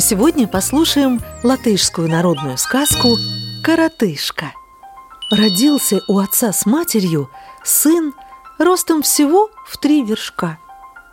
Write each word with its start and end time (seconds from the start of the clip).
Сегодня 0.00 0.48
послушаем 0.48 1.20
латышскую 1.42 2.08
народную 2.08 2.58
сказку 2.58 3.16
«Коротышка». 3.62 4.52
Родился 5.30 6.00
у 6.08 6.18
отца 6.18 6.52
с 6.52 6.66
матерью 6.66 7.30
сын 7.62 8.14
ростом 8.58 9.02
всего 9.02 9.50
в 9.68 9.78
три 9.78 10.02
вершка– 10.02 10.58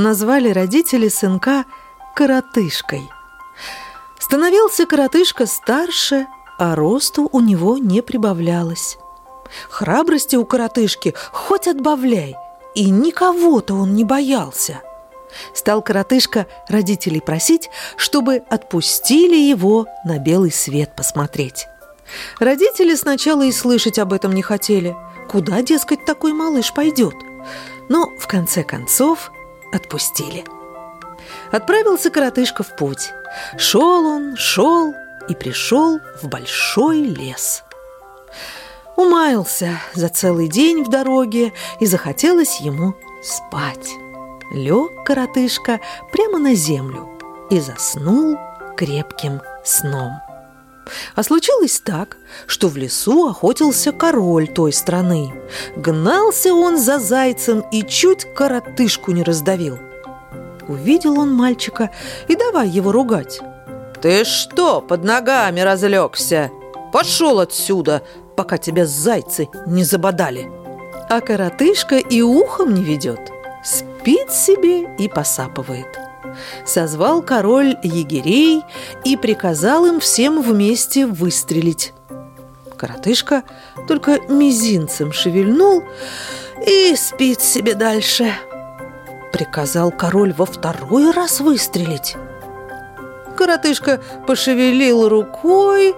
назвали 0.00 0.50
родители 0.50 1.08
сынка 1.08 1.64
коротышкой. 2.14 3.08
Становился 4.18 4.86
коротышка 4.86 5.46
старше, 5.46 6.26
а 6.58 6.74
росту 6.74 7.28
у 7.30 7.40
него 7.40 7.78
не 7.78 8.02
прибавлялось. 8.02 8.98
Храбрости 9.68 10.36
у 10.36 10.44
коротышки 10.44 11.14
хоть 11.32 11.66
отбавляй, 11.66 12.36
и 12.74 12.90
никого-то 12.90 13.74
он 13.74 13.94
не 13.94 14.04
боялся. 14.04 14.82
Стал 15.54 15.82
коротышка 15.82 16.46
родителей 16.68 17.20
просить, 17.20 17.70
чтобы 17.96 18.42
отпустили 18.48 19.36
его 19.36 19.86
на 20.04 20.18
белый 20.18 20.52
свет 20.52 20.94
посмотреть. 20.96 21.66
Родители 22.38 22.94
сначала 22.94 23.42
и 23.42 23.52
слышать 23.52 23.98
об 23.98 24.12
этом 24.12 24.32
не 24.32 24.42
хотели. 24.42 24.96
Куда, 25.28 25.62
дескать, 25.62 26.04
такой 26.04 26.32
малыш 26.32 26.72
пойдет? 26.72 27.14
Но 27.88 28.10
в 28.18 28.26
конце 28.26 28.62
концов 28.62 29.30
отпустили. 29.72 30.44
Отправился 31.52 32.10
коротышка 32.10 32.62
в 32.62 32.76
путь. 32.76 33.12
Шел 33.56 34.06
он, 34.06 34.36
шел 34.36 34.92
и 35.28 35.34
пришел 35.34 36.00
в 36.20 36.28
большой 36.28 36.98
лес. 37.02 37.62
Умаялся 38.96 39.80
за 39.94 40.08
целый 40.08 40.48
день 40.48 40.84
в 40.84 40.90
дороге 40.90 41.52
и 41.78 41.86
захотелось 41.86 42.60
ему 42.60 42.94
спать. 43.22 43.90
Лег 44.50 45.04
коротышка 45.04 45.80
прямо 46.12 46.38
на 46.38 46.54
землю 46.54 47.08
и 47.50 47.60
заснул 47.60 48.36
крепким 48.76 49.40
сном. 49.64 50.12
А 51.14 51.22
случилось 51.22 51.80
так, 51.80 52.16
что 52.46 52.68
в 52.68 52.76
лесу 52.76 53.28
охотился 53.28 53.92
король 53.92 54.48
той 54.48 54.72
страны. 54.72 55.32
Гнался 55.76 56.52
он 56.52 56.78
за 56.78 56.98
зайцем 56.98 57.60
и 57.70 57.82
чуть 57.82 58.24
коротышку 58.34 59.12
не 59.12 59.22
раздавил. 59.22 59.78
Увидел 60.66 61.18
он 61.18 61.32
мальчика 61.32 61.90
и 62.28 62.34
давай 62.34 62.68
его 62.68 62.92
ругать. 62.92 63.40
«Ты 64.00 64.24
что, 64.24 64.80
под 64.80 65.04
ногами 65.04 65.60
разлегся? 65.60 66.50
Пошел 66.92 67.38
отсюда, 67.38 68.02
пока 68.36 68.56
тебя 68.56 68.86
зайцы 68.86 69.48
не 69.66 69.84
забодали!» 69.84 70.50
А 71.08 71.20
коротышка 71.20 71.98
и 71.98 72.22
ухом 72.22 72.72
не 72.72 72.82
ведет, 72.82 73.20
спит 73.62 74.30
себе 74.30 74.94
и 74.96 75.08
посапывает 75.08 76.10
созвал 76.64 77.22
король 77.22 77.76
егерей 77.82 78.62
и 79.04 79.16
приказал 79.16 79.86
им 79.86 80.00
всем 80.00 80.42
вместе 80.42 81.06
выстрелить. 81.06 81.92
Коротышка 82.76 83.42
только 83.86 84.20
мизинцем 84.28 85.12
шевельнул 85.12 85.82
и 86.66 86.94
спит 86.96 87.40
себе 87.40 87.74
дальше. 87.74 88.32
Приказал 89.32 89.90
король 89.90 90.32
во 90.32 90.46
второй 90.46 91.10
раз 91.10 91.40
выстрелить. 91.40 92.16
Коротышка 93.36 94.00
пошевелил 94.26 95.08
рукой, 95.08 95.94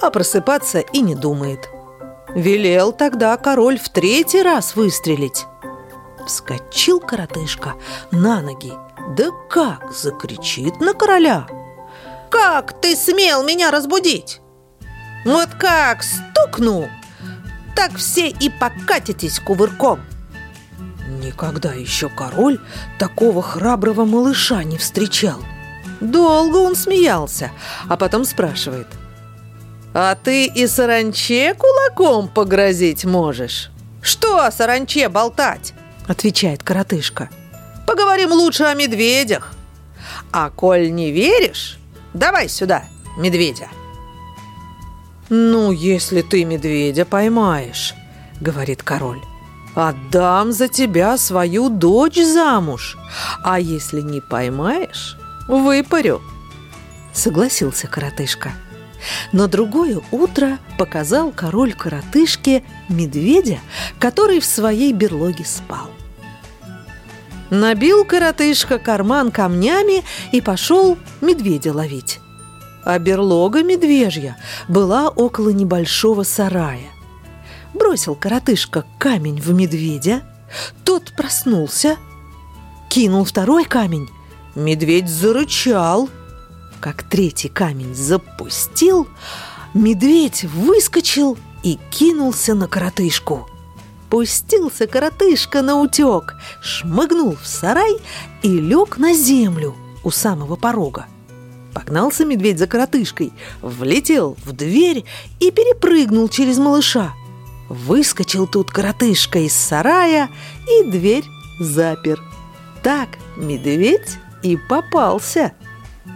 а 0.00 0.10
просыпаться 0.10 0.80
и 0.80 1.00
не 1.00 1.14
думает. 1.14 1.68
Велел 2.34 2.92
тогда 2.92 3.36
король 3.36 3.78
в 3.78 3.88
третий 3.90 4.42
раз 4.42 4.74
выстрелить. 4.74 5.46
Вскочил 6.26 7.00
коротышка 7.00 7.74
на 8.10 8.40
ноги. 8.40 8.72
Да 9.16 9.30
как 9.50 9.92
закричит 9.92 10.80
на 10.80 10.94
короля. 10.94 11.46
Как 12.30 12.80
ты 12.80 12.96
смел 12.96 13.44
меня 13.44 13.70
разбудить? 13.70 14.40
Вот 15.24 15.48
как 15.58 16.02
стукну, 16.02 16.88
так 17.74 17.96
все 17.96 18.28
и 18.28 18.50
покатитесь 18.50 19.40
кувырком 19.40 20.00
Никогда 21.06 21.72
еще 21.72 22.08
король 22.08 22.60
такого 22.98 23.42
храброго 23.42 24.04
малыша 24.04 24.62
не 24.64 24.78
встречал. 24.78 25.38
Долго 26.00 26.56
он 26.58 26.76
смеялся, 26.76 27.50
а 27.88 27.96
потом 27.96 28.24
спрашивает. 28.24 28.86
А 29.94 30.16
ты 30.16 30.46
и 30.46 30.66
саранче 30.66 31.54
кулаком 31.54 32.28
погрозить 32.28 33.04
можешь? 33.04 33.70
Что 34.02 34.44
о 34.44 34.50
саранче 34.50 35.08
болтать? 35.08 35.72
Отвечает 36.06 36.62
коротышка– 36.62 37.30
Поговорим 37.86 38.32
лучше 38.32 38.64
о 38.64 38.74
медведях. 38.74 39.52
А 40.32 40.50
коль 40.50 40.92
не 40.92 41.10
веришь, 41.10 41.78
давай 42.12 42.48
сюда 42.48 42.84
медведя. 43.16 43.68
«Ну, 45.30 45.72
если 45.72 46.20
ты 46.20 46.44
медведя 46.44 47.04
поймаешь,— 47.06 47.94
говорит 48.40 48.82
король,— 48.82 49.20
отдам 49.74 50.52
за 50.52 50.68
тебя 50.68 51.16
свою 51.16 51.70
дочь 51.70 52.18
замуж, 52.18 52.98
а 53.42 53.58
если 53.58 54.02
не 54.02 54.20
поймаешь, 54.20 55.16
выпарю». 55.48 56.20
Согласился 57.14 57.86
коротышка. 57.86 58.52
Но 59.32 59.46
другое 59.46 60.00
утро 60.10 60.58
показал 60.78 61.32
король 61.32 61.72
коротышке 61.72 62.62
медведя, 62.88 63.58
который 63.98 64.40
в 64.40 64.44
своей 64.44 64.92
берлоге 64.92 65.44
спал. 65.44 65.90
Набил 67.50 68.04
коротышка 68.04 68.78
карман 68.78 69.30
камнями 69.30 70.02
и 70.32 70.40
пошел 70.40 70.98
медведя 71.20 71.72
ловить. 71.72 72.20
А 72.84 72.98
берлога 72.98 73.62
медвежья 73.62 74.36
была 74.68 75.08
около 75.08 75.50
небольшого 75.50 76.22
сарая. 76.22 76.90
Бросил 77.72 78.14
коротышка 78.14 78.84
камень 78.98 79.40
в 79.40 79.52
медведя, 79.52 80.22
тот 80.84 81.12
проснулся, 81.16 81.96
кинул 82.88 83.24
второй 83.24 83.64
камень, 83.64 84.08
медведь 84.54 85.08
зарычал. 85.08 86.08
Как 86.84 87.02
третий 87.02 87.48
камень 87.48 87.94
запустил, 87.94 89.08
медведь 89.72 90.44
выскочил 90.44 91.38
и 91.62 91.78
кинулся 91.90 92.54
на 92.54 92.68
коротышку– 92.68 93.48
Пустился 94.10 94.86
коротышка 94.86 95.62
на 95.62 95.80
утек, 95.80 96.34
шмыгнул 96.60 97.36
в 97.36 97.46
сарай 97.46 97.96
и 98.42 98.48
лег 98.48 98.98
на 98.98 99.14
землю 99.14 99.74
у 100.04 100.10
самого 100.10 100.56
порога. 100.56 101.06
Погнался 101.72 102.26
медведь 102.26 102.58
за 102.58 102.66
коротышкой, 102.66 103.32
влетел 103.62 104.36
в 104.44 104.52
дверь 104.52 105.06
и 105.40 105.50
перепрыгнул 105.50 106.28
через 106.28 106.58
малыша. 106.58 107.14
Выскочил 107.70 108.46
тут 108.46 108.70
коротышка 108.70 109.38
из 109.38 109.54
сарая 109.54 110.28
и 110.68 110.84
дверь 110.84 111.24
запер. 111.58 112.22
Так 112.82 113.08
медведь 113.38 114.18
и 114.42 114.58
попался. 114.68 115.54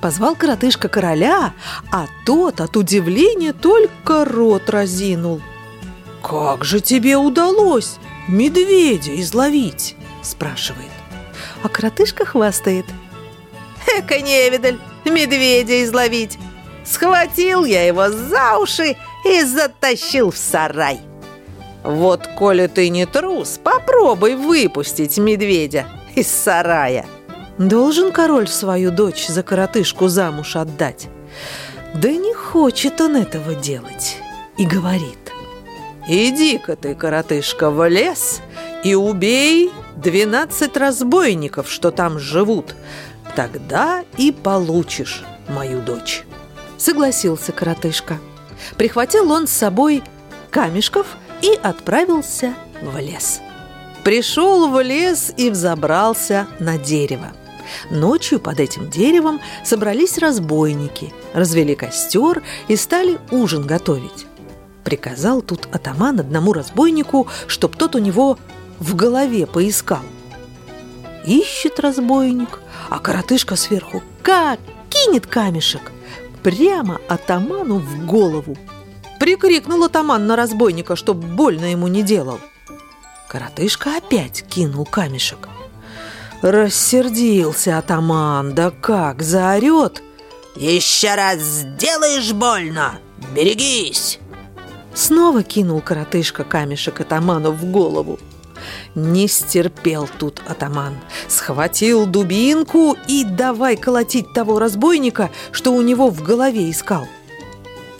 Позвал 0.00 0.34
коротышка 0.34 0.88
короля, 0.88 1.52
а 1.92 2.06
тот 2.26 2.60
от 2.60 2.76
удивления 2.76 3.52
только 3.52 4.24
рот 4.24 4.70
разинул– 4.70 5.40
«Как 6.24 6.64
же 6.64 6.80
тебе 6.80 7.18
удалось 7.18 7.98
медведя 8.28 9.20
изловить?»– 9.20 9.94
спрашивает. 10.22 10.88
А 11.62 11.68
коротышка 11.68 12.24
хвастает. 12.24 12.86
«Эка 13.86 14.22
невидаль, 14.22 14.78
медведя 15.04 15.84
изловить! 15.84 16.38
Схватил 16.86 17.66
я 17.66 17.86
его 17.86 18.08
за 18.08 18.56
уши 18.56 18.96
и 19.26 19.42
затащил 19.42 20.30
в 20.30 20.38
сарай!» 20.38 21.00
«Вот, 21.82 22.26
коли 22.38 22.68
ты 22.68 22.88
не 22.88 23.04
трус, 23.04 23.60
попробуй 23.62 24.34
выпустить 24.34 25.18
медведя 25.18 25.84
из 26.14 26.28
сарая!» 26.28 27.04
Должен 27.58 28.10
король 28.10 28.48
свою 28.48 28.90
дочь 28.90 29.28
за 29.28 29.42
коротышку 29.42 30.08
замуж 30.08 30.56
отдать. 30.56 31.08
Да 31.94 32.10
не 32.10 32.34
хочет 32.34 33.00
он 33.00 33.16
этого 33.16 33.54
делать 33.54 34.16
и 34.56 34.66
говорит. 34.66 35.18
Иди-ка 36.08 36.76
ты, 36.76 36.94
коротышка, 36.94 37.70
в 37.70 37.88
лес 37.88 38.40
и 38.82 38.94
убей 38.94 39.70
двенадцать 39.96 40.76
разбойников, 40.76 41.70
что 41.70 41.92
там 41.92 42.18
живут. 42.18 42.74
Тогда 43.36 44.04
и 44.16 44.32
получишь 44.32 45.24
мою 45.48 45.80
дочь. 45.80 46.24
Согласился 46.76 47.52
коротышка. 47.52 48.18
Прихватил 48.76 49.30
он 49.30 49.46
с 49.46 49.52
собой 49.52 50.02
камешков 50.50 51.06
и 51.40 51.58
отправился 51.62 52.54
в 52.82 52.98
лес. 52.98 53.40
Пришел 54.02 54.68
в 54.68 54.82
лес 54.82 55.32
и 55.36 55.50
взобрался 55.50 56.46
на 56.58 56.78
дерево. 56.78 57.32
Ночью 57.90 58.40
под 58.40 58.60
этим 58.60 58.90
деревом 58.90 59.40
собрались 59.64 60.18
разбойники, 60.18 61.12
развели 61.32 61.74
костер 61.74 62.42
и 62.68 62.76
стали 62.76 63.18
ужин 63.30 63.66
готовить. 63.66 64.26
Приказал 64.84 65.40
тут 65.40 65.68
атаман 65.72 66.20
одному 66.20 66.52
разбойнику, 66.52 67.26
чтоб 67.46 67.74
тот 67.76 67.94
у 67.94 67.98
него 67.98 68.38
в 68.78 68.94
голове 68.94 69.46
поискал. 69.46 70.02
Ищет 71.26 71.80
разбойник, 71.80 72.60
а 72.90 72.98
коротышка 72.98 73.56
сверху 73.56 74.02
как 74.22 74.60
кинет 74.90 75.26
камешек 75.26 75.90
прямо 76.42 77.00
атаману 77.08 77.78
в 77.78 78.06
голову. 78.06 78.56
Прикрикнул 79.18 79.82
атаман 79.84 80.26
на 80.26 80.36
разбойника, 80.36 80.96
чтоб 80.96 81.16
больно 81.16 81.64
ему 81.64 81.88
не 81.88 82.02
делал. 82.02 82.38
Коротышка 83.26 83.96
опять 83.96 84.44
кинул 84.46 84.84
камешек. 84.84 85.48
Рассердился 86.44 87.78
атаман, 87.78 88.54
да 88.54 88.70
как, 88.70 89.22
заорет. 89.22 90.02
«Еще 90.54 91.14
раз 91.14 91.38
сделаешь 91.38 92.34
больно, 92.34 92.98
берегись!» 93.34 94.18
Снова 94.92 95.42
кинул 95.42 95.80
коротышка 95.80 96.44
камешек 96.44 97.00
атаману 97.00 97.50
в 97.50 97.64
голову. 97.70 98.18
Не 98.94 99.26
стерпел 99.26 100.06
тут 100.18 100.42
атаман. 100.46 100.98
Схватил 101.28 102.04
дубинку 102.04 102.94
и 103.08 103.24
давай 103.24 103.78
колотить 103.78 104.30
того 104.34 104.58
разбойника, 104.58 105.30
что 105.50 105.72
у 105.72 105.80
него 105.80 106.10
в 106.10 106.22
голове 106.22 106.70
искал. 106.70 107.08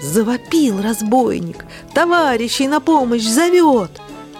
Завопил 0.00 0.80
разбойник, 0.80 1.66
товарищей 1.92 2.68
на 2.68 2.80
помощь 2.80 3.26
зовет. 3.26 3.90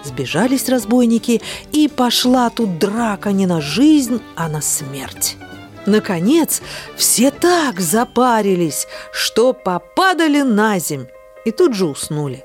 Сбежались 0.03 0.69
разбойники, 0.69 1.41
и 1.71 1.87
пошла 1.87 2.49
тут 2.49 2.79
драка 2.79 3.31
не 3.31 3.45
на 3.45 3.61
жизнь, 3.61 4.21
а 4.35 4.47
на 4.49 4.61
смерть. 4.61 5.37
Наконец, 5.85 6.61
все 6.95 7.31
так 7.31 7.79
запарились, 7.79 8.87
что 9.11 9.53
попадали 9.53 10.41
на 10.41 10.79
земь 10.79 11.07
и 11.45 11.51
тут 11.51 11.73
же 11.75 11.85
уснули. 11.85 12.43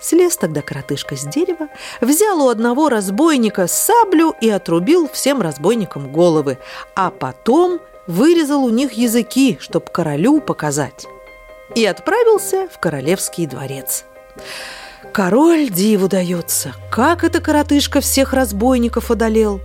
Слез 0.00 0.36
тогда 0.36 0.62
коротышка 0.62 1.16
с 1.16 1.24
дерева, 1.24 1.68
взял 2.00 2.42
у 2.42 2.48
одного 2.48 2.88
разбойника 2.88 3.66
саблю 3.66 4.34
и 4.40 4.48
отрубил 4.48 5.08
всем 5.08 5.42
разбойникам 5.42 6.10
головы, 6.10 6.58
а 6.94 7.10
потом 7.10 7.80
вырезал 8.06 8.64
у 8.64 8.70
них 8.70 8.92
языки, 8.92 9.58
чтоб 9.60 9.88
королю 9.90 10.40
показать. 10.40 11.06
И 11.74 11.84
отправился 11.84 12.66
в 12.72 12.78
королевский 12.78 13.46
дворец. 13.46 14.04
Король 15.12 15.70
диву 15.70 16.08
дается, 16.08 16.74
как 16.90 17.24
это 17.24 17.40
коротышка 17.40 18.00
всех 18.00 18.32
разбойников 18.32 19.10
одолел. 19.10 19.60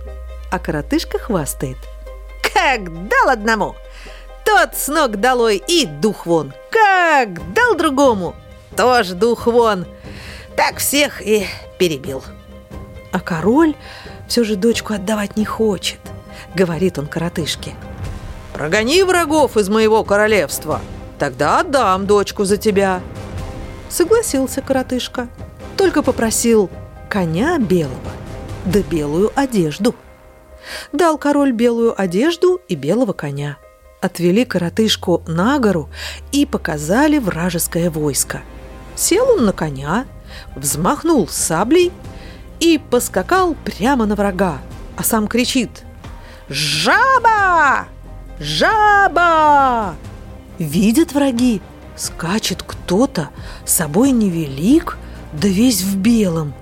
А 0.50 0.58
коротышка 0.58 1.18
хвастает. 1.18 1.76
Как 2.42 3.08
дал 3.08 3.28
одному, 3.28 3.76
тот 4.44 4.74
с 4.74 4.88
ног 4.88 5.16
долой 5.18 5.62
и 5.68 5.86
дух 5.86 6.26
вон. 6.26 6.52
Как 6.70 7.52
дал 7.52 7.76
другому, 7.76 8.34
тоже 8.76 9.14
дух 9.14 9.46
вон. 9.46 9.86
Так 10.56 10.78
всех 10.78 11.20
и 11.20 11.46
перебил. 11.78 12.24
А 13.12 13.20
король 13.20 13.74
все 14.26 14.42
же 14.42 14.56
дочку 14.56 14.94
отдавать 14.94 15.36
не 15.36 15.44
хочет, 15.44 16.00
говорит 16.54 16.98
он 16.98 17.06
коротышке. 17.06 17.74
Прогони 18.52 19.02
врагов 19.02 19.56
из 19.56 19.68
моего 19.68 20.02
королевства, 20.02 20.80
тогда 21.18 21.60
отдам 21.60 22.06
дочку 22.06 22.44
за 22.44 22.56
тебя. 22.56 23.02
Согласился 23.88 24.60
коротышка, 24.60 25.28
только 25.76 26.02
попросил 26.02 26.70
коня 27.08 27.58
белого, 27.58 28.12
да 28.64 28.80
белую 28.80 29.30
одежду. 29.34 29.94
Дал 30.92 31.18
король 31.18 31.52
белую 31.52 32.00
одежду 32.00 32.60
и 32.68 32.74
белого 32.74 33.12
коня. 33.12 33.58
Отвели 34.00 34.44
коротышку 34.44 35.22
на 35.26 35.58
гору 35.58 35.88
и 36.32 36.44
показали 36.44 37.18
вражеское 37.18 37.90
войско. 37.90 38.42
Сел 38.94 39.28
он 39.30 39.44
на 39.44 39.52
коня, 39.52 40.06
взмахнул 40.54 41.28
саблей 41.28 41.92
и 42.60 42.78
поскакал 42.90 43.54
прямо 43.64 44.06
на 44.06 44.14
врага, 44.14 44.58
а 44.96 45.04
сам 45.04 45.28
кричит 45.28 45.84
«Жаба! 46.48 47.86
Жаба!» 48.38 49.94
Видят 50.58 51.12
враги, 51.12 51.60
скачет 51.96 52.62
кто-то, 52.62 53.30
собой 53.64 54.10
невелик, 54.10 54.98
да 55.32 55.48
весь 55.48 55.82
в 55.82 55.96
белом. 55.96 56.54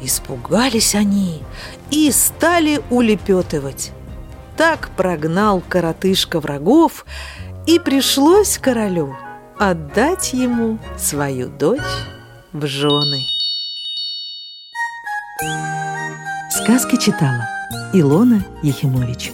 Испугались 0.00 0.94
они 0.94 1.42
и 1.90 2.10
стали 2.10 2.82
улепетывать. 2.90 3.92
Так 4.56 4.90
прогнал 4.96 5.62
коротышка 5.66 6.40
врагов, 6.40 7.04
и 7.66 7.78
пришлось 7.78 8.58
королю 8.58 9.16
отдать 9.58 10.32
ему 10.32 10.78
свою 10.98 11.48
дочь 11.48 11.80
в 12.52 12.66
жены. 12.66 13.26
Сказки 16.50 16.96
читала 16.96 17.48
Илона 17.92 18.44
Ехимович. 18.62 19.32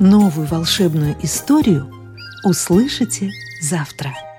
Новую 0.00 0.46
волшебную 0.46 1.16
историю 1.22 1.90
услышите 2.44 3.30
завтра. 3.62 4.31